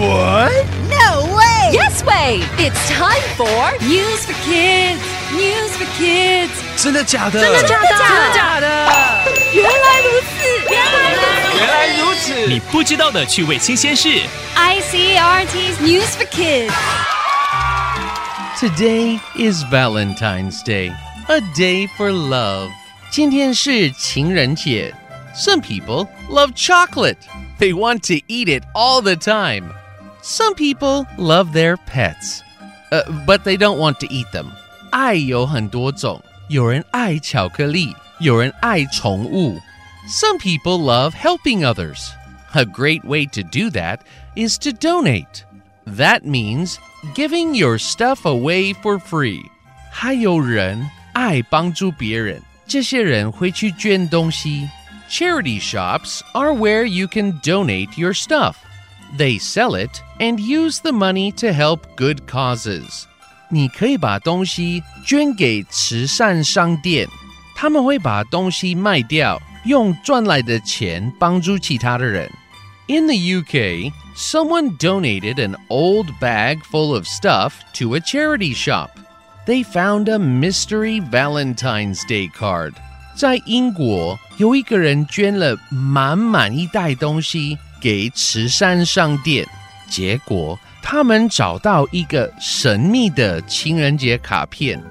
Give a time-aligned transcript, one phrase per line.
[0.00, 0.52] What?
[0.90, 1.72] No way!
[1.72, 2.42] Yes way!
[2.58, 5.00] It's time for News for Kids.
[5.32, 6.50] News for Kids.
[6.76, 7.40] 真的假的？
[7.40, 7.88] 真的假的？
[7.88, 8.66] 真的假的？
[9.52, 10.26] 原来如此，
[10.70, 11.58] 原来如此。
[11.58, 12.46] 原来如此。
[12.46, 14.08] 你不知道的趣味新鲜事。
[14.54, 16.72] ICRT's News for Kids.
[18.60, 20.92] Today is Valentine's Day,
[21.28, 22.70] a day for love.
[23.10, 24.94] 今天是情人节.
[25.34, 27.16] Some people love chocolate.
[27.58, 29.72] They want to eat it all the time.
[30.22, 32.42] Some people love their pets,
[32.90, 34.46] uh, but they don't want to eat them.
[34.90, 39.60] 爱有很多种，有人爱巧克力，有人爱宠物。
[40.08, 42.10] Some people love helping others.
[42.52, 44.00] A great way to do that
[44.34, 45.44] is to donate.
[45.84, 46.76] That means
[47.14, 49.42] giving your stuff away for free.
[49.90, 54.68] 还有人爱帮助别人，这些人会去捐东西。
[55.08, 58.54] Charity shops are where you can donate your stuff.
[59.16, 63.04] They sell it and use the money to help good causes.
[63.48, 67.08] 你可以把东西捐给慈善商店，
[67.54, 72.30] 他们会把东西卖掉，用赚来的钱帮助其他的人。
[72.88, 78.90] In the UK, someone donated an old bag full of stuff to a charity shop.
[79.46, 82.74] They found a mystery Valentine's Day card.
[83.16, 89.46] 在英国，有一个人捐了满满一袋东西 给慈善商店，
[89.88, 94.82] 结果他们找到一个神秘的情人节卡片。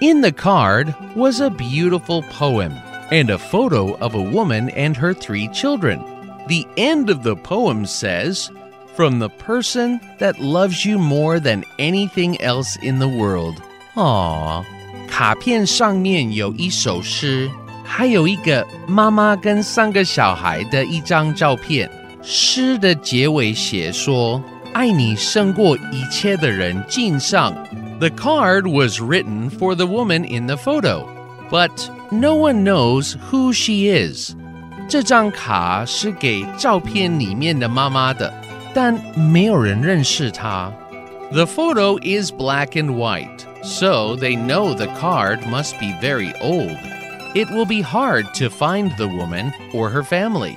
[0.00, 2.72] In the card was a beautiful poem
[3.10, 5.98] and a photo of a woman and her three children.
[6.46, 8.48] The end of the poem says,
[8.94, 13.54] From the person that loves you more than anything else in the world.
[13.94, 14.64] Aww.
[15.08, 17.48] 卡片上面有一首诗，
[17.84, 21.88] 还有一个妈妈跟三个小孩的一张照片。
[22.22, 24.42] 诗的结尾写说：“
[24.74, 27.54] 爱你胜过一切的人敬上。”
[28.00, 31.06] The card was written for the woman in the photo,
[31.50, 31.70] but
[32.10, 34.34] no one knows who she is.
[34.88, 38.32] 这张卡是给照片里面的妈妈的，
[38.72, 40.72] 但没有人认识她。
[41.32, 46.78] The photo is black and white, so they know the card must be very old.
[47.34, 50.56] It will be hard to find the woman or her family,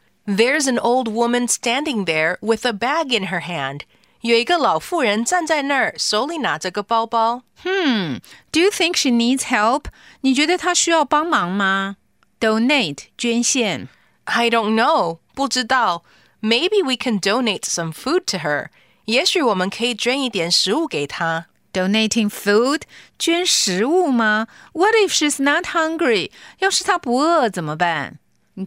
[0.26, 3.82] There's an old woman standing there with a bag in her hand.
[4.22, 7.42] 有一个老妇人站在那儿，手里拿着个包包。
[7.62, 9.84] ，Do you think she needs help？
[10.22, 11.96] 你觉得她需要帮忙吗？
[12.40, 13.88] Donate 捐献
[14.24, 16.02] I don't know，不知道。
[16.42, 18.68] Maybe we can donate some food to her.
[19.04, 21.46] 也许我们可以捐一点食物给她。
[21.72, 22.82] Donating food
[23.18, 24.48] 捐食物吗？
[24.72, 26.30] What if she's not hungry？
[26.58, 28.18] 要是她不饿怎么办？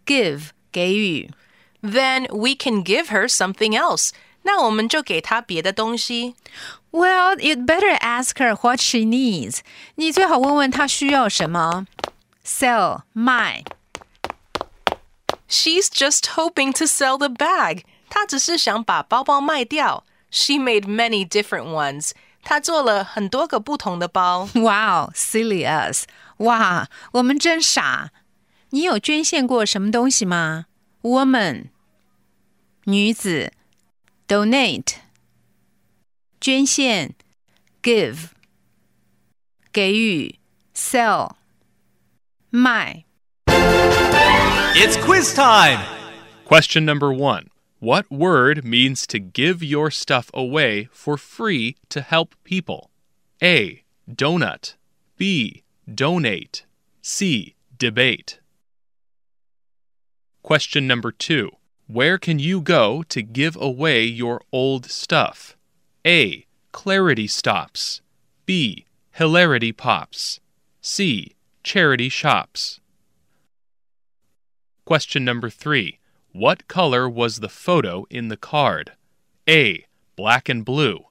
[0.05, 1.29] Give 给予
[1.83, 4.11] Then we can give her something else.
[4.43, 6.35] 那我们就给她别的东西。
[6.91, 9.59] Well, you'd better ask her what she needs.
[9.95, 11.85] 你最好问问她需要什么。
[12.45, 13.63] Sell 卖
[15.47, 17.83] She's just hoping to sell the bag.
[18.09, 20.03] 她只是想把包包卖掉。
[20.31, 22.11] She made many different ones.
[22.43, 24.49] 她做了很多个不同的包。
[24.53, 26.05] Wow, silly us！
[26.37, 28.11] 哇，我们真傻。
[28.69, 30.65] 你有捐献过什么东西吗？
[31.01, 31.69] Woman，
[32.85, 33.49] 女子；
[34.27, 34.95] donate，
[36.39, 37.13] 捐献；
[37.81, 38.31] give，
[39.71, 40.39] 给予；
[40.73, 41.35] sell，
[42.49, 43.05] 卖。
[44.75, 45.79] It's quiz time.
[46.45, 47.49] Question number one
[47.79, 52.89] What word means to give your stuff away for free to help people?
[53.41, 53.83] A.
[54.09, 54.75] Donut.
[55.17, 55.63] B.
[55.87, 56.65] Donate.
[57.01, 57.55] C.
[57.77, 58.39] Debate.
[60.41, 61.51] Question number two
[61.86, 65.54] Where can you go to give away your old stuff?
[66.06, 66.46] A.
[66.72, 68.00] Clarity stops.
[68.46, 68.86] B.
[69.12, 70.40] Hilarity pops.
[70.80, 71.36] C.
[71.62, 72.80] Charity shops.
[74.86, 75.98] Question number three.
[76.32, 78.92] What color was the photo in the card?
[79.48, 79.84] A.
[80.16, 81.04] Black and blue.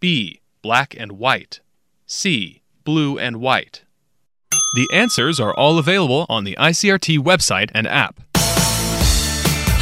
[0.00, 0.40] B.
[0.62, 1.60] Black and white.
[2.06, 2.62] C.
[2.82, 3.82] Blue and white.
[4.74, 8.20] The answers are all available on the ICRT website and app.